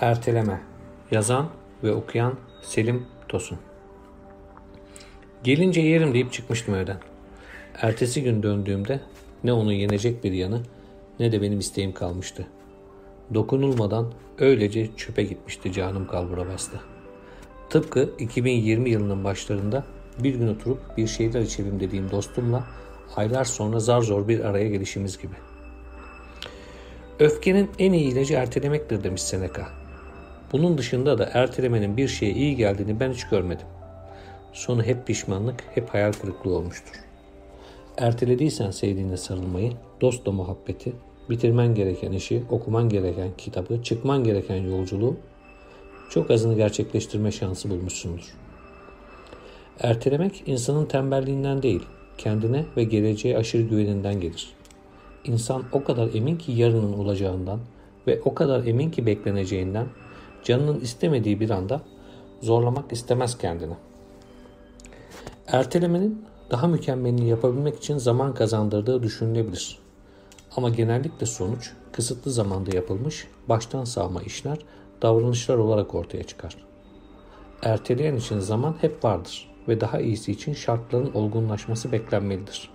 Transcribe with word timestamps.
Erteleme 0.00 0.60
Yazan 1.10 1.48
ve 1.84 1.92
okuyan 1.92 2.34
Selim 2.62 3.06
Tosun 3.28 3.58
Gelince 5.44 5.80
yerim 5.80 6.14
deyip 6.14 6.32
çıkmıştım 6.32 6.74
evden. 6.74 6.96
Ertesi 7.82 8.22
gün 8.22 8.42
döndüğümde 8.42 9.00
ne 9.44 9.52
onu 9.52 9.72
yenecek 9.72 10.24
bir 10.24 10.32
yanı 10.32 10.62
ne 11.20 11.32
de 11.32 11.42
benim 11.42 11.58
isteğim 11.58 11.92
kalmıştı. 11.92 12.46
Dokunulmadan 13.34 14.12
öylece 14.38 14.96
çöpe 14.96 15.22
gitmişti 15.22 15.72
canım 15.72 16.06
kalbura 16.06 16.48
bastı. 16.48 16.80
Tıpkı 17.70 18.10
2020 18.18 18.90
yılının 18.90 19.24
başlarında 19.24 19.84
bir 20.18 20.34
gün 20.34 20.48
oturup 20.48 20.80
bir 20.96 21.06
şeyler 21.06 21.40
içelim 21.40 21.80
dediğim 21.80 22.10
dostumla 22.10 22.66
aylar 23.16 23.44
sonra 23.44 23.80
zar 23.80 24.00
zor 24.00 24.28
bir 24.28 24.40
araya 24.40 24.68
gelişimiz 24.68 25.18
gibi. 25.18 25.34
Öfkenin 27.18 27.70
en 27.78 27.92
iyi 27.92 28.12
ilacı 28.12 28.34
ertelemektir 28.34 29.04
demiş 29.04 29.22
Seneca. 29.22 29.85
Bunun 30.52 30.78
dışında 30.78 31.18
da 31.18 31.30
ertelemenin 31.32 31.96
bir 31.96 32.08
şeye 32.08 32.32
iyi 32.32 32.56
geldiğini 32.56 33.00
ben 33.00 33.12
hiç 33.12 33.24
görmedim. 33.24 33.66
Sonu 34.52 34.82
hep 34.82 35.06
pişmanlık, 35.06 35.64
hep 35.74 35.88
hayal 35.88 36.12
kırıklığı 36.12 36.56
olmuştur. 36.56 36.94
Ertelediysen 37.98 38.70
sevdiğine 38.70 39.16
sarılmayı, 39.16 39.72
dostla 40.00 40.32
muhabbeti, 40.32 40.92
bitirmen 41.30 41.74
gereken 41.74 42.12
işi, 42.12 42.42
okuman 42.50 42.88
gereken 42.88 43.28
kitabı, 43.38 43.82
çıkman 43.82 44.24
gereken 44.24 44.56
yolculuğu, 44.56 45.16
çok 46.10 46.30
azını 46.30 46.54
gerçekleştirme 46.54 47.32
şansı 47.32 47.70
bulmuşsundur. 47.70 48.34
Ertelemek 49.80 50.42
insanın 50.46 50.86
tembelliğinden 50.86 51.62
değil, 51.62 51.82
kendine 52.18 52.64
ve 52.76 52.84
geleceğe 52.84 53.36
aşırı 53.36 53.62
güveninden 53.62 54.20
gelir. 54.20 54.50
İnsan 55.24 55.64
o 55.72 55.84
kadar 55.84 56.14
emin 56.14 56.36
ki 56.36 56.52
yarının 56.52 56.92
olacağından 56.92 57.60
ve 58.06 58.20
o 58.24 58.34
kadar 58.34 58.64
emin 58.64 58.90
ki 58.90 59.06
bekleneceğinden 59.06 59.86
canının 60.46 60.80
istemediği 60.80 61.40
bir 61.40 61.50
anda 61.50 61.80
zorlamak 62.40 62.92
istemez 62.92 63.38
kendini. 63.38 63.74
Ertelemenin 65.46 66.24
daha 66.50 66.66
mükemmelini 66.66 67.28
yapabilmek 67.28 67.76
için 67.76 67.98
zaman 67.98 68.34
kazandırdığı 68.34 69.02
düşünülebilir. 69.02 69.78
Ama 70.56 70.68
genellikle 70.68 71.26
sonuç 71.26 71.72
kısıtlı 71.92 72.30
zamanda 72.30 72.76
yapılmış 72.76 73.28
baştan 73.48 73.84
sağma 73.84 74.22
işler, 74.22 74.58
davranışlar 75.02 75.56
olarak 75.56 75.94
ortaya 75.94 76.22
çıkar. 76.24 76.56
Erteleyen 77.62 78.16
için 78.16 78.38
zaman 78.38 78.74
hep 78.80 79.04
vardır 79.04 79.50
ve 79.68 79.80
daha 79.80 80.00
iyisi 80.00 80.32
için 80.32 80.54
şartların 80.54 81.12
olgunlaşması 81.14 81.92
beklenmelidir. 81.92 82.70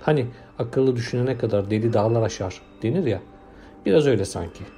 Hani 0.00 0.26
akıllı 0.58 0.96
düşünene 0.96 1.38
kadar 1.38 1.70
deli 1.70 1.92
dağlar 1.92 2.22
aşar 2.22 2.62
denir 2.82 3.06
ya, 3.06 3.20
biraz 3.86 4.06
öyle 4.06 4.24
sanki. 4.24 4.77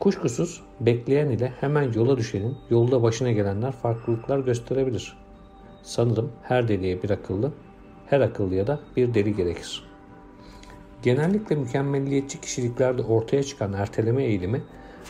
Kuşkusuz 0.00 0.62
bekleyen 0.80 1.30
ile 1.30 1.52
hemen 1.60 1.92
yola 1.92 2.16
düşenin 2.16 2.56
yolda 2.70 3.02
başına 3.02 3.32
gelenler 3.32 3.72
farklılıklar 3.72 4.38
gösterebilir. 4.38 5.16
Sanırım 5.82 6.32
her 6.42 6.68
deliye 6.68 7.02
bir 7.02 7.10
akıllı, 7.10 7.52
her 8.06 8.20
akıllıya 8.20 8.66
da 8.66 8.80
bir 8.96 9.14
deli 9.14 9.36
gerekir. 9.36 9.84
Genellikle 11.02 11.56
mükemmelliyetçi 11.56 12.40
kişiliklerde 12.40 13.02
ortaya 13.02 13.42
çıkan 13.42 13.72
erteleme 13.72 14.24
eğilimi 14.24 14.62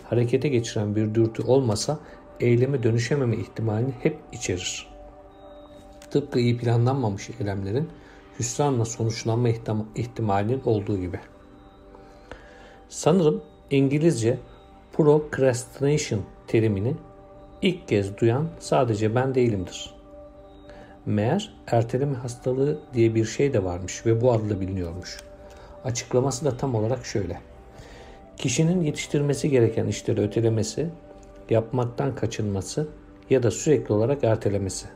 harekete 0.05 0.49
geçiren 0.49 0.97
bir 0.97 1.15
dürtü 1.15 1.43
olmasa 1.43 1.99
eyleme 2.41 2.83
dönüşememe 2.83 3.37
ihtimalini 3.37 3.93
hep 4.01 4.19
içerir. 4.33 4.87
Tıpkı 6.11 6.41
iyi 6.41 6.57
planlanmamış 6.57 7.31
eylemlerin 7.31 7.89
hüsranla 8.39 8.85
sonuçlanma 8.85 9.49
ihtimalinin 9.95 10.63
olduğu 10.65 10.99
gibi. 10.99 11.21
Sanırım 12.89 13.43
İngilizce 13.71 14.39
procrastination 14.99 16.21
terimini 16.47 16.95
ilk 17.63 17.89
kez 17.89 18.19
duyan 18.19 18.49
sadece 18.59 19.15
ben 19.15 19.35
değilimdir. 19.35 19.95
Meğer 21.07 21.55
erteleme 21.67 22.17
hastalığı 22.17 22.79
diye 22.95 23.15
bir 23.15 23.25
şey 23.25 23.53
de 23.53 23.65
varmış 23.65 24.07
ve 24.07 24.21
bu 24.21 24.33
adla 24.33 24.61
biliniyormuş. 24.61 25.17
Açıklaması 25.85 26.45
da 26.45 26.57
tam 26.57 26.75
olarak 26.75 27.07
şöyle. 27.07 27.41
Kişinin 28.37 28.83
yetiştirmesi 28.83 29.51
gereken 29.51 29.87
işleri 29.87 30.21
ötelemesi, 30.21 30.91
yapmaktan 31.51 32.15
kaçınması 32.15 32.89
ya 33.31 33.43
da 33.43 33.51
sürekli 33.51 33.95
olarak 33.95 34.25
ertelemesi. 34.25 34.87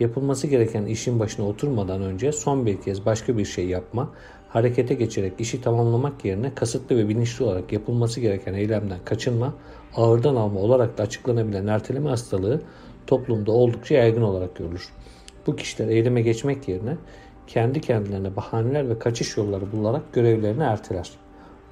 Yapılması 0.00 0.46
gereken 0.46 0.86
işin 0.86 1.20
başına 1.20 1.48
oturmadan 1.48 2.02
önce 2.02 2.32
son 2.32 2.66
bir 2.66 2.80
kez 2.80 3.06
başka 3.06 3.38
bir 3.38 3.44
şey 3.44 3.66
yapma, 3.66 4.10
harekete 4.48 4.94
geçerek 4.94 5.32
işi 5.38 5.62
tamamlamak 5.62 6.24
yerine 6.24 6.54
kasıtlı 6.54 6.96
ve 6.96 7.08
bilinçli 7.08 7.44
olarak 7.44 7.72
yapılması 7.72 8.20
gereken 8.20 8.54
eylemden 8.54 8.98
kaçınma, 9.04 9.54
ağırdan 9.96 10.36
alma 10.36 10.60
olarak 10.60 10.98
da 10.98 11.02
açıklanabilen 11.02 11.66
erteleme 11.66 12.08
hastalığı 12.08 12.62
toplumda 13.06 13.52
oldukça 13.52 13.94
yaygın 13.94 14.22
olarak 14.22 14.56
görülür. 14.56 14.88
Bu 15.46 15.56
kişiler 15.56 15.88
eyleme 15.88 16.22
geçmek 16.22 16.68
yerine 16.68 16.96
kendi 17.46 17.80
kendilerine 17.80 18.36
bahaneler 18.36 18.88
ve 18.88 18.98
kaçış 18.98 19.36
yolları 19.36 19.72
bularak 19.72 20.12
görevlerini 20.12 20.62
erteler. 20.62 21.10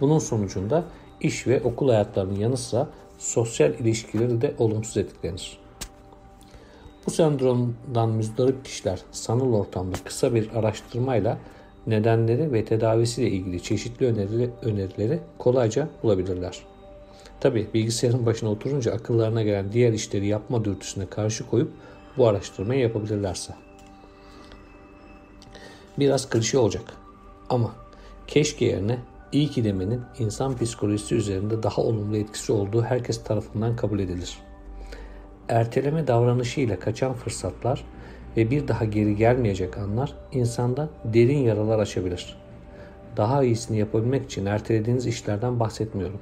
Bunun 0.01 0.19
sonucunda 0.19 0.85
iş 1.21 1.47
ve 1.47 1.61
okul 1.61 1.89
hayatlarının 1.89 2.37
yanı 2.37 2.57
sıra 2.57 2.89
sosyal 3.19 3.75
ilişkileri 3.75 4.41
de 4.41 4.55
olumsuz 4.59 4.97
etkilenir. 4.97 5.68
Bu 7.09 7.13
sendromdan 7.13 8.09
müzdarip 8.09 8.65
kişiler 8.65 9.01
sanal 9.13 9.53
ortamda 9.53 9.97
kısa 10.05 10.35
bir 10.35 10.51
araştırmayla 10.55 11.39
nedenleri 11.87 12.53
ve 12.53 12.65
tedavisiyle 12.65 13.31
ilgili 13.31 13.63
çeşitli 13.63 14.07
önerileri, 14.07 14.51
önerileri 14.63 15.21
kolayca 15.39 15.89
bulabilirler. 16.03 16.59
Tabi 17.41 17.67
bilgisayarın 17.75 18.27
başına 18.27 18.51
oturunca 18.51 18.93
akıllarına 18.93 19.43
gelen 19.43 19.73
diğer 19.73 19.93
işleri 19.93 20.27
yapma 20.27 20.65
dürtüsüne 20.65 21.07
karşı 21.07 21.47
koyup 21.47 21.73
bu 22.17 22.27
araştırmayı 22.29 22.81
yapabilirlerse. 22.81 23.55
Biraz 25.99 26.29
klişe 26.29 26.59
olacak 26.59 26.85
ama 27.49 27.73
keşke 28.27 28.65
yerine 28.65 28.99
iyi 29.33 29.49
ki 29.49 29.65
demenin 29.65 30.01
insan 30.19 30.59
psikolojisi 30.59 31.15
üzerinde 31.15 31.63
daha 31.63 31.83
olumlu 31.83 32.17
etkisi 32.17 32.53
olduğu 32.53 32.83
herkes 32.83 33.25
tarafından 33.25 33.77
kabul 33.77 33.99
edilir. 33.99 34.48
Erteleme 35.49 36.07
davranışıyla 36.07 36.81
kaçan 36.81 37.13
fırsatlar 37.13 37.85
ve 38.37 38.51
bir 38.51 38.69
daha 38.69 38.85
geri 38.85 39.17
gelmeyecek 39.17 39.79
anlar 39.79 40.15
insanda 40.33 40.89
derin 41.05 41.39
yaralar 41.39 41.79
açabilir. 41.79 42.37
Daha 43.17 43.45
iyisini 43.45 43.79
yapabilmek 43.79 44.25
için 44.25 44.47
ertelediğiniz 44.47 45.07
işlerden 45.07 45.61
bahsetmiyorum. 45.61 46.21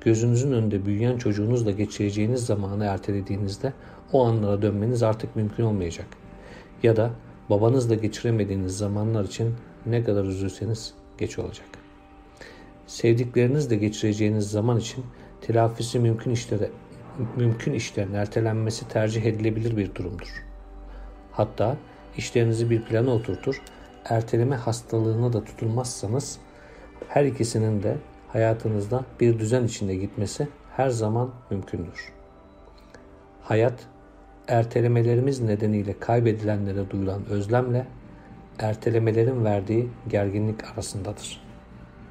Gözünüzün 0.00 0.52
önünde 0.52 0.86
büyüyen 0.86 1.18
çocuğunuzla 1.18 1.70
geçireceğiniz 1.70 2.46
zamanı 2.46 2.84
ertelediğinizde 2.84 3.72
o 4.12 4.26
anlara 4.26 4.62
dönmeniz 4.62 5.02
artık 5.02 5.36
mümkün 5.36 5.64
olmayacak. 5.64 6.06
Ya 6.82 6.96
da 6.96 7.10
babanızla 7.50 7.94
geçiremediğiniz 7.94 8.78
zamanlar 8.78 9.24
için 9.24 9.54
ne 9.86 10.04
kadar 10.04 10.24
üzülseniz 10.24 10.94
geç 11.18 11.38
olacak. 11.38 11.66
Sevdiklerinizle 12.86 13.76
geçireceğiniz 13.76 14.50
zaman 14.50 14.78
için 14.78 15.04
telafisi 15.40 15.98
mümkün 15.98 16.30
işlere 16.30 16.70
mümkün 17.36 17.72
işlerin 17.72 18.14
ertelenmesi 18.14 18.88
tercih 18.88 19.24
edilebilir 19.24 19.76
bir 19.76 19.94
durumdur. 19.94 20.44
Hatta 21.32 21.76
işlerinizi 22.16 22.70
bir 22.70 22.82
plana 22.82 23.10
oturtur, 23.10 23.62
erteleme 24.04 24.56
hastalığına 24.56 25.32
da 25.32 25.44
tutulmazsanız 25.44 26.38
her 27.08 27.24
ikisinin 27.24 27.82
de 27.82 27.96
hayatınızda 28.28 29.04
bir 29.20 29.38
düzen 29.38 29.64
içinde 29.64 29.94
gitmesi 29.94 30.48
her 30.76 30.88
zaman 30.88 31.30
mümkündür. 31.50 32.12
Hayat, 33.42 33.86
ertelemelerimiz 34.48 35.40
nedeniyle 35.40 35.98
kaybedilenlere 36.00 36.90
duyulan 36.90 37.26
özlemle 37.30 37.86
ertelemelerin 38.58 39.44
verdiği 39.44 39.88
gerginlik 40.08 40.64
arasındadır.'' 40.64 41.49